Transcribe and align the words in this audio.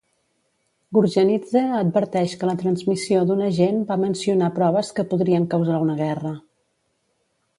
Gurgenidze 0.97 1.61
adverteix 1.79 2.33
que 2.43 2.49
la 2.51 2.55
transmissió 2.61 3.21
d'un 3.31 3.45
agent 3.49 3.79
va 3.91 3.99
mencionar 4.05 4.51
proves 4.57 4.91
que 5.01 5.07
podrien 5.13 5.45
causar 5.55 5.77
una 5.85 6.01
guerra. 6.03 6.35